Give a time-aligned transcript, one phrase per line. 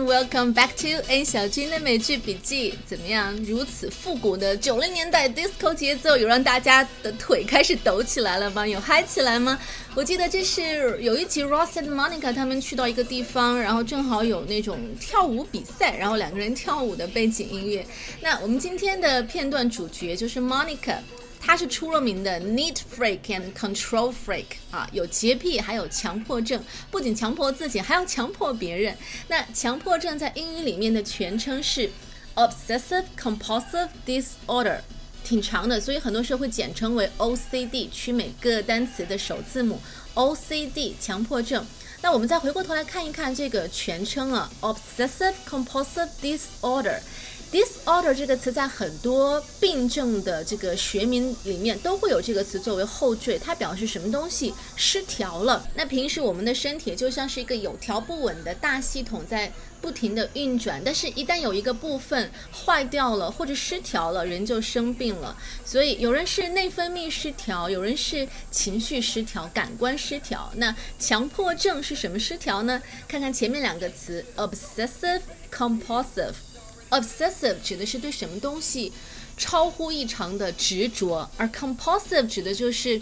[0.00, 2.74] welcome back to N 小军的美剧笔记。
[2.86, 3.34] 怎么样？
[3.44, 8.66] 如此复古的九零年代 disco 节奏，有让大家的腿开始抖起来了吗？
[8.66, 9.58] 有嗨起来吗？
[9.94, 17.86] 我记得这是有一集 Ross 和 Monica 他们去到一个地方，然后正好有那种跳舞比赛，然后两个人跳舞的背景音乐。
[18.20, 20.96] 那我们今天的片段主角就是 Monica。
[21.48, 28.94] 他是出了名的 neat freak and control freak 啊，有洁癖，还有强迫症，不仅强迫自己，还要强迫别人。
[29.28, 31.90] 那强迫症在英语里面的全称是
[32.34, 34.80] obsessive compulsive disorder，
[35.24, 39.80] 挺长的，所以很多时候会简称为 OCD，取每个单词的首字母
[40.12, 41.66] OCD，强迫症。
[42.02, 47.00] 那我们再回过头来看一看这个全称啊，obsessive compulsive disorder。
[47.50, 55.66] Disorder 这个词在很多病症的这个学名里面都会有这个词作为后缀，它表示什么东西失调了。
[55.74, 65.36] 那平时我们的身体就像是一个有条不紊的大系统在不停的运转，但是一旦有一个部分坏掉了或者失调了，人就生病了。
[65.64, 70.50] 所以有人是内分泌失调，有人是情绪失调、感官失调。
[70.56, 72.82] 那强迫症是什么失调呢？
[73.06, 76.34] 看看前面两个词，obsessive compulsive。
[76.90, 78.92] Obsessive 指的是对什么东西
[79.36, 83.00] 超乎异常的执着，而 compulsive 指的就是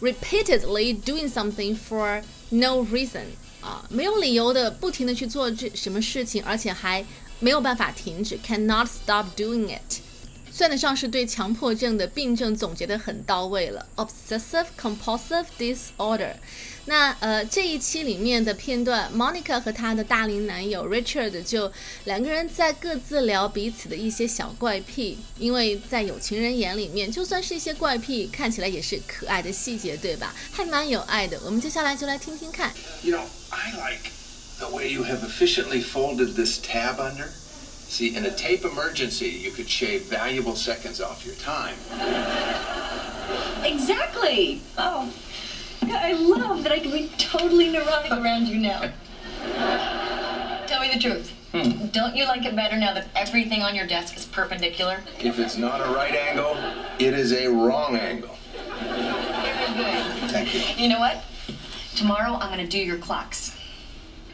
[0.00, 3.24] repeatedly doing something for no reason
[3.60, 7.04] 啊，没有理由的不停的去做这什么事情，而且还
[7.38, 10.00] 没有办法停止，cannot stop doing it。
[10.50, 16.34] 算得上是对强迫症的病症总结的很到位了，obsessive compulsive disorder。
[16.86, 21.70] 那呃这一期里面的片段，Monica 和她的大龄男友 Richard 就
[22.04, 30.34] 两个人在各自聊彼此的一些小怪癖，因为在有情人眼里面，就算是一些怪癖，看起来也是可爱的细节，对吧？
[30.50, 31.38] 还蛮有爱的。
[31.44, 32.72] 我们接下来就来听听看。
[33.02, 34.10] You know, I like
[34.58, 37.28] the way you have efficiently folded this tab under.
[37.88, 41.76] See, in a tape emergency, you could shave valuable seconds off your time.
[43.62, 44.60] Exactly.
[44.78, 45.08] Oh,
[46.02, 48.90] I love that I can be totally neurotic around you now.
[50.66, 51.30] Tell me the truth.
[51.52, 51.86] Hmm.
[51.92, 55.04] Don't you like it better now that everything on your desk is perpendicular?
[55.20, 56.56] If it's not a right angle,
[56.98, 58.36] it is a wrong angle.
[58.80, 60.30] Very good.
[60.30, 60.82] Thank you.
[60.82, 61.22] You know what?
[61.94, 63.56] Tomorrow I'm going to do your clocks.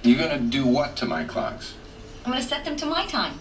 [0.02, 1.74] You're gonna do what to my clocks?
[2.24, 3.40] I'm going to set them to my time.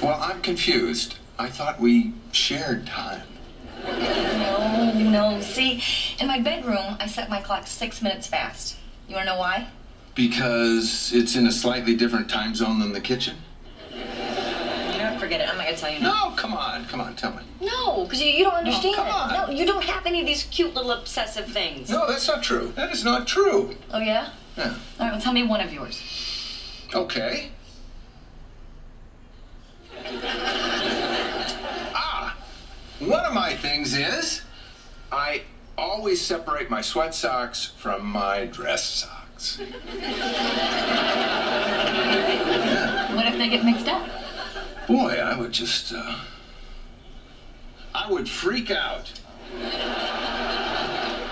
[0.00, 1.16] Well, I'm confused.
[1.38, 3.22] I thought we shared time.
[3.84, 5.40] No, no.
[5.40, 5.82] See,
[6.18, 8.76] in my bedroom, I set my clock six minutes fast.
[9.08, 9.68] You want to know why?
[10.14, 13.36] Because it's in a slightly different time zone than the kitchen?
[13.90, 15.20] You know what?
[15.20, 15.48] Forget it.
[15.48, 16.28] I'm not to tell you now.
[16.28, 17.42] No, come on, come on, tell me.
[17.60, 18.94] No, because you, you don't understand.
[18.96, 19.32] come on.
[19.32, 21.88] No, you don't have any of these cute little obsessive things.
[21.90, 22.72] No, that's not true.
[22.76, 23.74] That is not true.
[23.90, 24.30] Oh, yeah?
[24.56, 24.64] Yeah.
[24.64, 26.00] All right, well, tell me one of yours.
[26.94, 27.50] Okay.
[31.94, 32.36] ah,
[32.98, 34.42] one of my things is
[35.12, 35.42] I
[35.76, 39.58] always separate my sweat socks from my dress socks.
[39.58, 39.68] What
[43.26, 44.08] if they get mixed up?
[44.88, 46.18] Boy, I would just, uh,
[47.94, 49.12] I would freak out.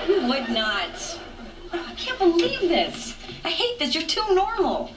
[0.07, 1.19] You would not.
[1.73, 3.17] I can't believe this.
[3.45, 3.95] I hate this.
[3.95, 4.93] You're too normal.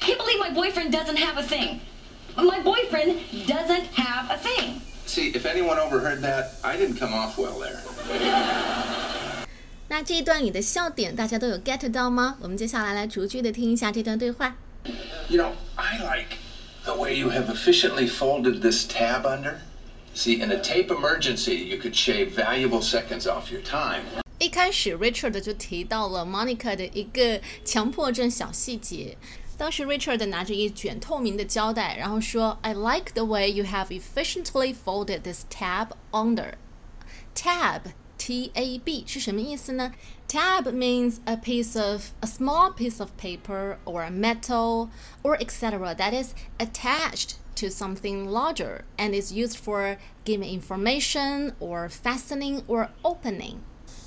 [0.00, 1.82] I can't believe my boyfriend doesn't have a thing.
[2.36, 4.80] My boyfriend doesn't have a thing.
[5.04, 7.82] See, if anyone overheard that, I didn't come off well there.
[9.89, 12.37] 那这一段里的笑点大家都有 get 到吗？
[12.41, 14.55] 我们接下来来逐句的听一下这段对话。
[15.29, 16.37] You know, I like
[16.83, 19.55] the way you have efficiently folded this tab under.
[20.13, 24.01] See, in a tape emergency, you could shave valuable seconds off your time.
[24.39, 29.17] 一开始，Richard 就提到了 Monica 的一个强迫症小细节。
[29.57, 36.53] 当时 Richard 拿着一卷透明的胶带，然后说：“I like the way you have efficiently folded this tab under.”
[37.35, 39.93] Tab, T-A-B 是什么意思呢？
[40.27, 44.89] Tab means a piece of a small piece of paper or metal
[45.23, 45.95] or etc.
[45.95, 52.89] that is attached to something larger and is used for giving information or fastening or
[53.03, 53.61] opening.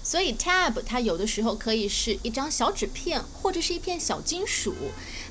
[0.05, 4.75] 所以 tab 它有的时候可以是一张小纸片，或者是一片小金属，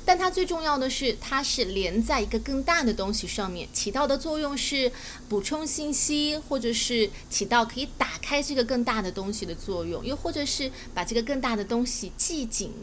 [0.03, 4.91] 但它最重要的是，它是连在一个更大的东西上面，起到的作用是
[5.29, 12.73] 补充信息，或者是起到可以打开这个更大的东西的作用，又或者是把这个更大的东西系紧。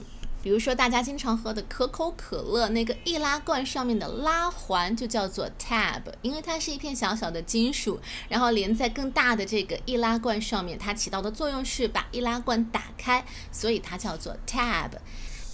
[0.43, 14.91] 比如说，大家经常喝的可口可乐那个易拉罐上面的拉环就叫做 tab，因为它是一片小小的金属，然后连在更大的这个易拉罐上面，它起到的作用是把易拉罐打开，所以它叫做 tab。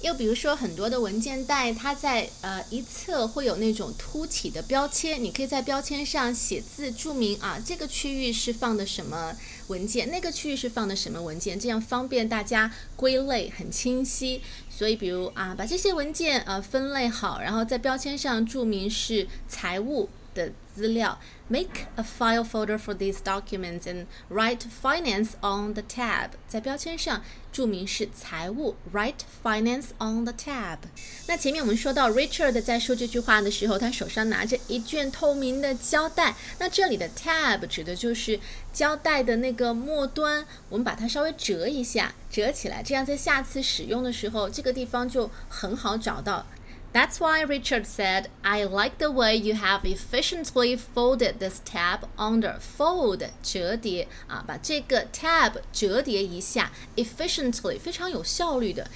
[0.00, 9.36] 又比如说，很多的文件袋，它在呃一侧会有那种凸起的标签，你可以在标签上写字注明啊，这个区域是放的什么
[9.66, 14.40] 文件，那个区域是放的什么文件，这样方便大家归类很清晰。
[14.78, 20.08] 所以，比如啊，把这些文件啊分类好，然后在标签上注明是财务。
[20.34, 26.30] 的资料，make a file folder for these documents and write finance on the tab。
[26.46, 27.20] 在标签上
[27.50, 30.78] 注明是财务，write finance on the tab。
[31.26, 36.36] 那前面我们说到 Richard 在说这句话的时候，他手上拿着一卷透明的胶带。
[36.60, 38.38] 那这里的 tab 指的就是
[38.72, 46.46] 胶带的那个末端，我们把它稍微折一下，折起来，这样在下次使用的时候，这个地方就很好找到。
[46.93, 53.27] That's why Richard said, I like the way you have efficiently folded this tab under fold
[53.41, 58.87] 折叠啊，把这个 tab 折叠一下，efficiently 非常有效率的。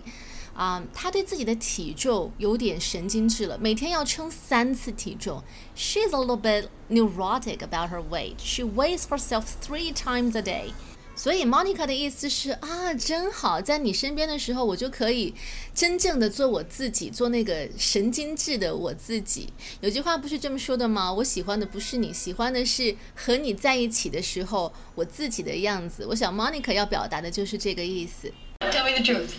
[0.53, 5.41] 啊，他对自己的体重有点神经质了，每天要称三次体重。
[5.77, 8.39] She's a little bit neurotic about her weight.
[8.39, 10.73] She weighs herself three times a day.
[11.17, 15.35] 所以 Monica 的意思是啊，真好，在你身边的时候，我就可以
[15.75, 19.49] 真正的做我自己，做那个神经质的我自己。
[19.81, 21.11] 有句话不是这么说的吗？
[21.11, 26.05] 我喜欢的不是你，喜欢的是和你在一起的时候我自己的样子。
[26.07, 28.31] 我想 Monica 要表达的就是这个意思。
[28.61, 29.33] Tell me the truth.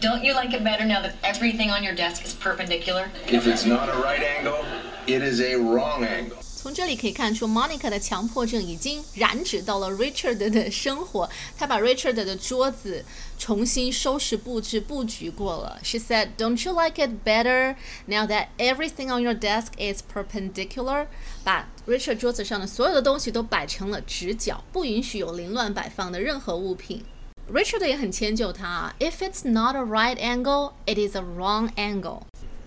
[0.00, 3.08] Don't you like it better now that everything on your desk is perpendicular?
[3.28, 4.64] If it's not a right angle,
[5.06, 6.38] it is a wrong angle.
[6.62, 11.26] 从这里可以看出，Monica 的强迫症已经染指到了 Richard 的生活。
[11.56, 13.02] 他把 Richard 的桌子
[13.38, 15.80] 重新收拾布置布局过了。
[15.82, 21.06] She said, "Don't you like it better now that everything on your desk is perpendicular?"
[21.42, 27.02] 把 Richard 桌子上的所有的东西都摆成了直角，不允许有凌乱摆放的任何物品。
[27.50, 32.20] Richard 也很迁就他，If it's not a right angle, it is a wrong angle.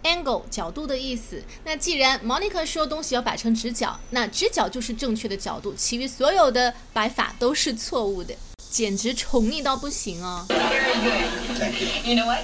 [0.03, 1.41] Angle 角度的意思。
[1.63, 8.35] 那既然 Monica 说东西要摆成直角，那直角就是正确的角度，其余所有的摆法都是错误的，
[8.69, 10.45] 简直宠溺到不行哦。
[10.49, 11.57] Very good.
[11.57, 11.87] Thank you.
[12.03, 12.43] You know what?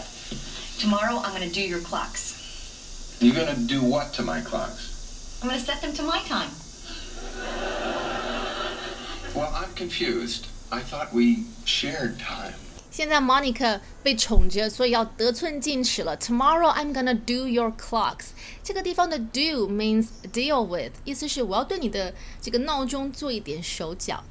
[0.79, 2.33] Tomorrow I'm gonna do your clocks.
[3.19, 4.87] You're gonna do what to my clocks?
[5.41, 6.49] I'm gonna set them to my time.
[9.35, 10.45] Well, I'm confused.
[10.71, 12.53] I thought we shared time.
[12.99, 16.17] 现在 Monica 被宠着，所以要得寸进尺了。
[16.17, 18.25] Tomorrow I'm gonna do your clocks。
[18.61, 24.21] 这个地方的 do means deal with，意思是我要对你的这个闹钟做一点手脚。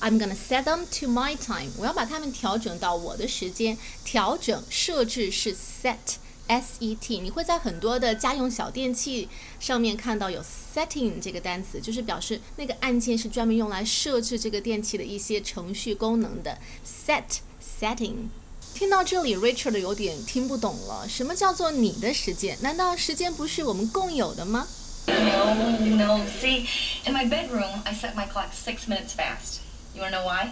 [0.00, 1.70] I'm gonna set them to my time。
[1.78, 3.78] 我要把它们调整到我的时间。
[4.04, 6.16] 调整设置是 set。
[6.48, 9.28] S E T，你会在很多的家用小电器
[9.60, 16.58] 上面看到有 setting 这个单词，就是表示那个按键是专门用来设置这个电器的一些程序功能的。
[16.84, 17.40] Set
[17.78, 18.28] setting。
[18.74, 22.56] 听到这里，Richard 有点听不懂了，什么叫做你的时间？
[22.60, 24.66] 难道时间不是我们共有的吗
[25.06, 25.54] ？No,
[25.96, 26.20] no.
[26.40, 26.66] See,
[27.06, 29.60] in my bedroom, I set my clock six minutes fast.
[29.94, 30.50] You wanna know why?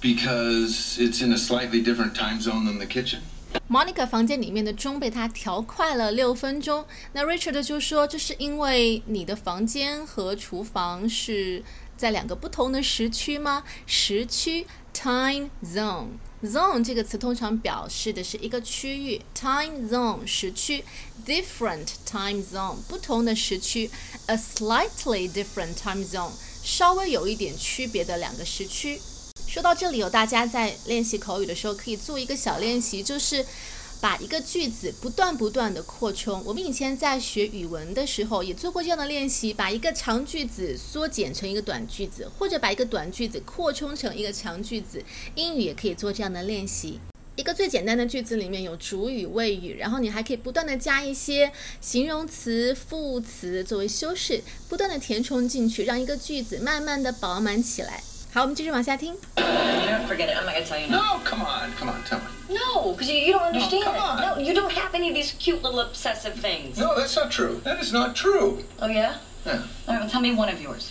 [0.00, 3.20] Because it's in a slightly different time zone than the kitchen.
[3.68, 6.84] Monica 房间里面的钟被他调快了六分钟。
[7.12, 11.62] 那 Richard 就说：“这是因为你的房间和厨房是
[11.96, 13.64] 在两个不同的时区吗？
[13.86, 15.50] 时区 （time
[16.42, 19.20] zone 这个词通常表示的是一个区域。
[19.34, 20.84] Time zone 时区。
[21.26, 23.90] Different time zone 不同的时区。
[24.26, 26.30] A slightly different time zone
[26.62, 29.00] 稍微有一点区别的两个时区。
[29.48, 33.44] 说到这里有大家在练习口语的时候可以做一个小练习就是
[34.00, 36.42] 把一个句子不断不断的扩充。
[36.44, 45.02] 我们以前在学语文的时候也做过这样的练习，把一个长句子缩减成一个短句子，或者把一个短句子扩充成一个长句子。
[45.34, 47.00] 英语也可以做这样的练习。
[47.36, 58.02] 一个最简单的句子里面有主语、谓语，然后你还可以不断的加一些形容词、副词作为修饰，不断的填充进去，让一个句子慢慢的饱满起来。
[58.32, 59.16] 好，我们继续往下听。
[62.47, 62.55] Forget it.
[62.55, 62.55] I'm not gonna tell you.
[62.55, 62.83] No, come on, come on, tell me.
[62.83, 63.83] No, because you, you don't understand.
[63.83, 64.21] come on.
[64.21, 66.77] No, you don't have any of these cute little obsessive things.
[66.77, 67.61] No, that's not true.
[67.63, 68.63] That is not true.
[68.79, 69.17] Oh yeah.
[69.45, 69.53] Yeah.
[69.87, 70.01] All right.
[70.01, 70.89] Well, tell me one of yours.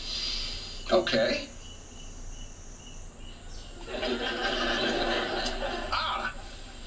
[0.91, 1.49] Okay.
[5.93, 6.33] ah,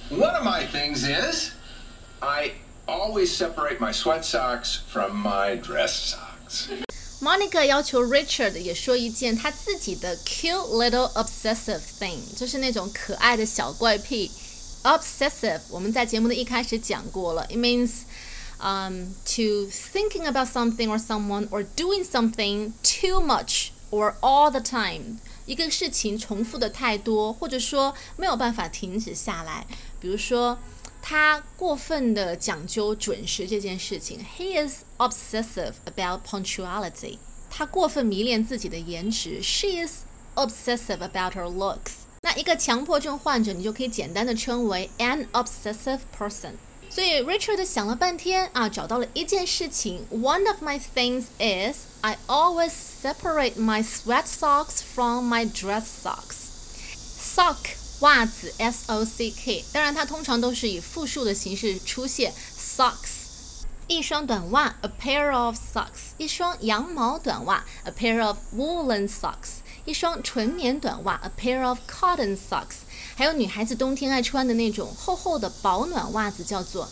[0.10, 1.54] one of my things is
[2.22, 2.54] I
[2.88, 6.70] always separate my sweat socks from my dress socks.
[7.22, 14.30] Monica 要求 Richard 也说一件他自己的 cute little obsessive thing，就是那种可爱的小怪癖。
[14.84, 18.02] Obsessive，我们在节目的一开始讲过了，it means
[18.60, 24.60] um, to thinking about something or someone or doing something too much or all the
[24.60, 25.18] time。
[25.48, 29.66] 一个事情重复的太多，或者说没有办法停止下来。
[30.00, 30.60] 比如说，
[31.02, 37.18] 他过分的讲究准时这件事情，He is obsessive about punctuality。
[37.50, 40.04] 他过分迷恋自己的颜值，She is
[40.36, 41.99] obsessive about her looks。
[42.22, 46.54] 那一个强迫症患者，你就可以简单的称为 an obsessive person。
[46.90, 50.06] 所以 Richard 想了半天啊，找到了一件事情。
[50.12, 56.46] One of my things is I always separate my sweat socks from my dress socks.
[57.20, 57.58] Sock
[58.00, 63.26] 袜子 S O C K，当然它通常都是以复数的形式出现 socks。
[63.88, 72.77] 一双短袜 a pair of socks，一双羊毛短袜 a pair of woolen socks， 一双纯棉短袜 a pair of cotton socks，
[73.15, 76.89] 还有女孩子冬天爱穿的那种厚厚的保暖袜子叫做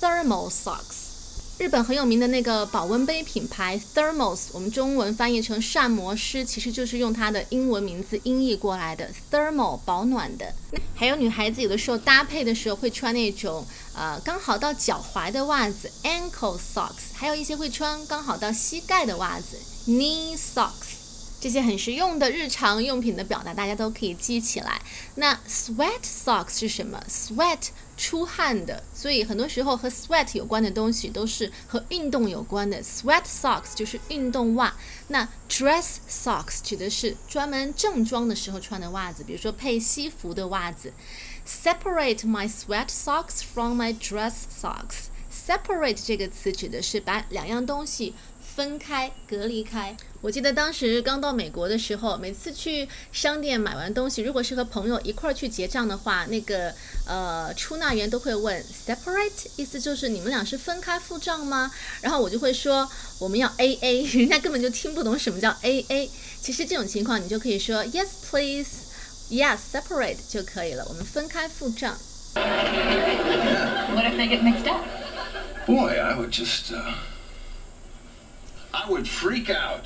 [0.00, 1.12] thermal socks。
[1.58, 10.52] 日本很有名的那个保温杯品牌 Thermos，我们中文翻译成膳魔师，其实就是用它的英文名字音译过来的 thermal 保暖的。
[10.96, 19.56] 还有女孩子有的时候搭配的时候会穿那种呃刚好到脚踝的袜子 ankle socks，还有一些会穿刚好到膝盖的袜子
[19.86, 20.91] knee socks。
[21.42, 24.80] 这些很实用的日常用品的表达，大家都可以记起来。
[25.16, 27.58] 那 sweat socks 是什么？sweat
[27.96, 32.80] 出汗的，所以很多时候和 sweat 有关的东西都是和运动有关的。
[32.80, 34.72] sweat socks 就是运动袜。
[35.08, 40.92] 那 dress socks 指的是专门正装的时候穿的袜子，比如说配西服的袜子。
[41.44, 45.06] Separate my sweat socks from my dress socks。
[45.32, 48.14] separate 这个词指的是把两样东西
[48.54, 49.96] 分开、隔离开。
[50.20, 56.72] 我记得当时刚到美国的时候，每次去商店买完东西，如果是和朋友一块儿去结账的话，那个
[57.06, 61.72] 呃出纳员都会问 separate，意思就是你们俩是分开付账吗？
[62.00, 66.10] 然后我就会说我们要 A A， 人家根本就听不懂什么叫 A A。
[66.40, 71.96] 其实这种情况你就可以说 Yes please，Yes separate 就可以了，我们分开付账。
[72.34, 72.44] What
[74.06, 74.84] if they get mixed up?
[75.66, 76.94] Boy, I would just, uh,
[78.72, 79.84] I would freak out.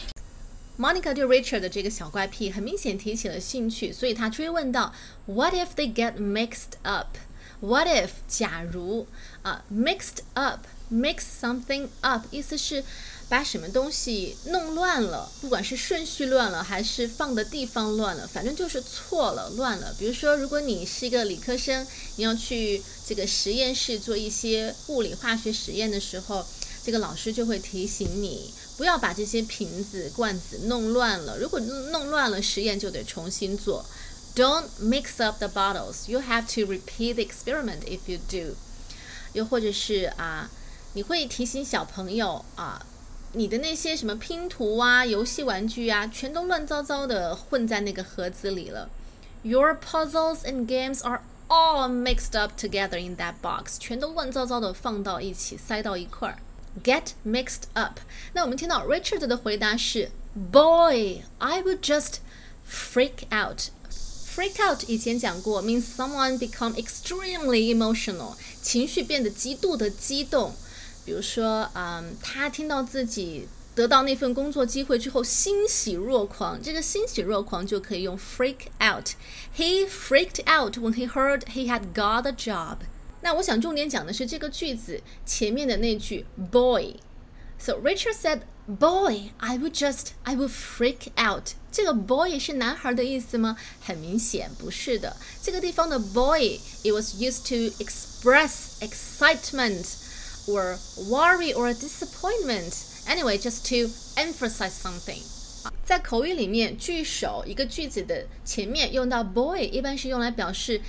[0.79, 4.95] Monica 对 Richard 的这个小怪癖很明显提起了兴趣，所以她追问到
[5.27, 7.17] ：What if they get mixed up?
[7.61, 9.07] What if 假如
[9.43, 12.85] 啊、mixed up mix something up 意思是
[13.29, 19.95] 把什么东西弄乱了，不管是顺序乱了还是放的地方乱了，反正就是错了乱了。
[19.99, 21.85] 比如说，如果你是一个理科生，
[22.17, 26.47] 你要去这个实验室做一些物理化学实验的时候。
[26.87, 31.37] 这个老师就会提醒你，不要把这些瓶子、罐子弄乱了。
[31.37, 33.85] 如果弄乱了，实验就得重新做。
[34.37, 36.09] Don't mix up the bottles.
[36.09, 38.55] You have to repeat the experiment if you do.
[39.33, 40.49] 又或者是啊，
[40.93, 42.87] 你会提醒小朋友啊，
[43.33, 48.89] 你的那些什么拼图啊、游戏玩具啊，全都乱糟糟的混在那个盒子里了。
[49.43, 53.77] Your puzzles and games are all mixed up together in that box.
[53.81, 56.39] 全都乱糟糟的放到一起，塞到一块儿。
[56.84, 58.00] Get mixed up。
[58.34, 60.10] 那我们听到 Richard 的回答是：
[60.52, 62.20] Boy, I would just
[62.66, 63.70] freak out.
[64.34, 70.54] Freak out 以前讲过，means someone become extremely emotional，情绪变得极度的激动。
[71.04, 76.62] 比如说，嗯，他听到自己得到那份工作机会之后，欣喜若狂。
[76.64, 82.78] 这个欣喜若狂就可以用 freak out。He freaked out when he heard he had got a job.
[83.22, 93.56] 那我想重点讲的是这个句子前面的那句 boy。So Richard said, "Boy, I would just, I would freak out." 这个 boy 是男孩的意思吗？
[93.80, 95.16] 很明显不是的。
[95.44, 99.86] 这个地方的 boy, it was used to express excitement
[100.48, 102.74] or worry or disappointment.
[103.06, 105.22] Anyway, just to emphasize something.
[105.86, 110.82] 在口语里面，句首一个句子的前面用到 boy，一般是用来表示。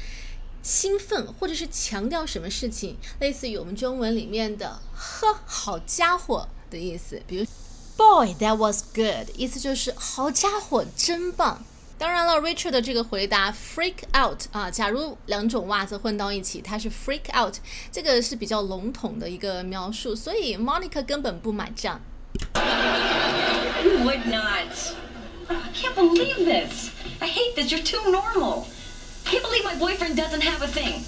[0.67, 7.21] 兴奋或者是强调什么事情，类似于我们中文里面的“呵，好家伙”的意思。
[7.25, 7.45] 比如
[7.95, 11.63] ，Boy, that was good，意思就是好家伙，真棒。
[11.97, 17.55] 当然了，Richard 的这个回答 freak out 啊，假如两种袜子混到一起，它是 freak out，
[17.89, 22.01] 这个是比较笼统的一个描述，所以 Monica 根本不买账。
[23.85, 24.67] You would not.
[25.47, 26.89] I can't believe this.
[27.19, 27.71] I hate this.
[27.71, 28.65] You're too normal.
[29.26, 31.04] I can't believe my boyfriend doesn't have a thing.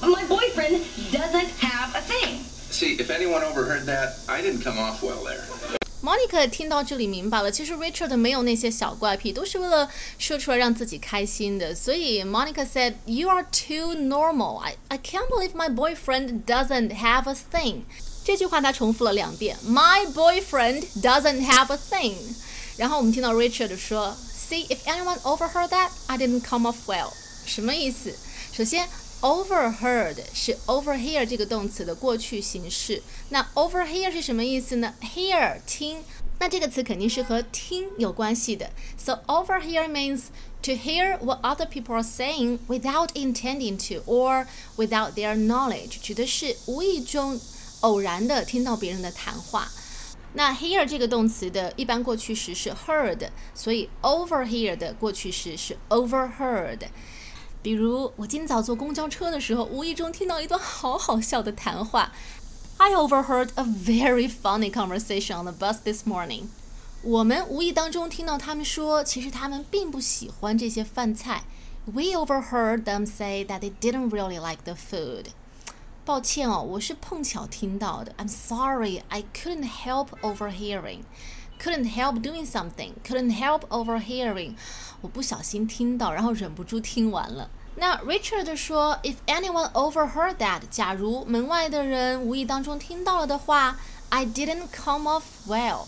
[0.00, 2.44] My boyfriend doesn't have a thing.
[2.70, 5.42] See, if anyone overheard that, I didn't come off well there.
[6.02, 9.88] Monica 听到这里明白了，其实 Richard 没有那些小怪癖，都是为了
[10.18, 11.72] 说出来让自己开心的。
[11.74, 14.58] 所以 Monica said, "You are too normal.
[14.58, 17.82] I I can't believe my boyfriend doesn't have a thing."
[18.24, 22.14] 这句话他重复了两遍，My boyfriend doesn't have a thing。
[22.76, 24.16] 然后我们听到 Richard 说，
[24.52, 27.12] See if anyone overheard that, I didn't come off well。
[27.46, 28.14] 什么意思？
[28.52, 28.88] 首先。
[29.22, 33.00] Overheard 是 overhear 这个动词的过去形式。
[33.28, 34.94] 那 overhear 是什么意思呢？
[35.00, 36.02] Hear 听，
[36.40, 38.70] 那这个词肯定是和听有关系的。
[38.98, 40.22] So overhear means
[40.62, 47.40] to hear what other people are saying without intending to or without their knowledge，指的是无意中、
[47.82, 49.70] 偶然的听到别人的谈话。
[50.32, 56.80] 那 hear 这个动词的一般过去时是 heard，所以 overhear 的过去时是 overheard。
[57.61, 62.11] 比如，我今早坐公交车的时候，无意中听到一段好好笑的谈话。
[62.77, 66.43] I overheard a very funny conversation on the bus this morning。
[67.01, 71.43] 我们无意当中听到他们说，其实他们并不喜欢这些饭菜。
[71.85, 75.27] We overheard them say that they didn't really like the food。
[76.05, 78.13] 抱歉哦，我是碰巧听到的。
[78.17, 80.99] I'm sorry, I couldn't help overhearing.
[81.59, 82.91] Couldn't help doing something.
[83.05, 84.55] Couldn't help overhearing.
[85.01, 87.49] 我不小心听到，然后忍不住听完了。
[87.75, 95.85] 那 Richard 说，If anyone overheard that，假如门外的人无意当中听到了的话，I didn't come off well。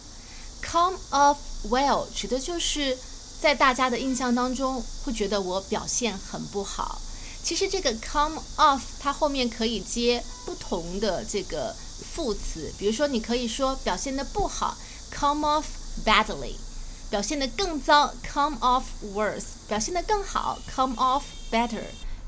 [0.61, 1.37] come off
[1.69, 2.97] well 指的就是
[3.39, 7.01] 在大家的印象当中会觉得我表现很不好。
[7.41, 11.73] 其实这个 come off 它后面可以接不同的这个
[12.13, 14.77] 副词，比如说你可以说表现的不好
[15.10, 15.64] ，come off
[16.04, 16.56] badly。
[17.10, 21.84] 表现得更糟，come off worse；表现得更好，come off better。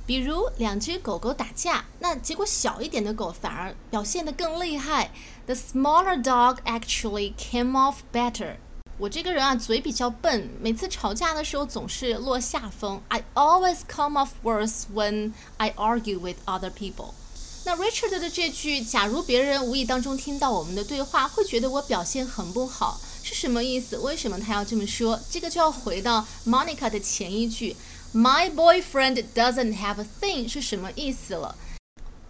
[0.07, 5.11] 比如两只狗狗打架，那结果小一点的狗反而表现得更厉害，
[5.47, 8.57] the smaller dog actually came off better。
[8.99, 13.03] 我这个人啊，嘴比较笨，每次吵架的时候总是落下风。
[13.09, 17.14] I always come off worse when I argue with other people。
[17.63, 23.00] 那 Richard 的这句，假如别人无意当中听到我们的对话，会觉得我表现很不好。
[23.24, 24.00] 是什么意思？
[24.00, 25.19] 为什么他要这么说？
[25.30, 27.76] 这个就要回到 Monica 的前一句
[28.13, 31.56] ，My boyfriend doesn't have a thing 是什么意思了？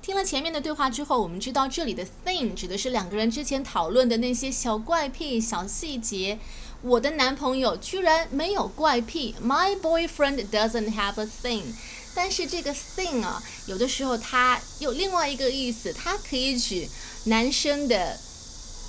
[0.02, 6.40] 听了前面的对话之后，我们知道这里的 thing 指的是两个人之前讨论的那些小怪癖、小细节。
[6.82, 11.76] 我的男朋友居然没有怪癖，My boyfriend doesn't have a thing。
[12.14, 16.88] 但是这个 thing 啊，有的时候它有另外一个意思，它可以指
[17.26, 18.20] 男生的。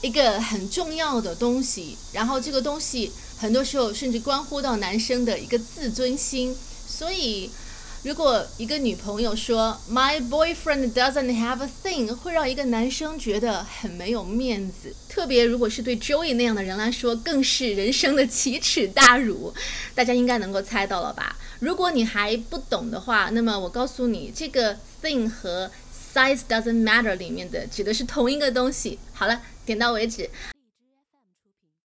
[0.04, 6.56] 一个很重要的东西，然后这个东西很多时候甚至关乎到男生的一个自尊心。
[6.88, 7.48] 所以，
[8.05, 14.93] 如果一个女朋友说 “My boyfriend doesn't have a thing”，会让一个男生觉得很没有面子。
[15.09, 19.55] 特别如果是对 Joey 那样的人来说，更是人生的奇耻大辱。
[19.95, 21.37] 大家应该能够猜到了吧？
[21.61, 25.71] 如果你还不懂的话，那么我告诉你，这个 thing 和
[26.12, 28.99] size doesn't matter 里面的指的是同一个东西。
[29.12, 29.41] 好了。
[29.65, 30.29] 点到为止。